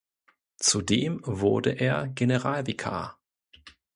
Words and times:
Zudem 0.57 1.21
wurde 1.25 1.73
er 1.73 2.07
Generalvikar. 2.07 3.19